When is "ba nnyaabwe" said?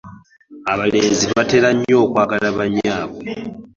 2.55-3.23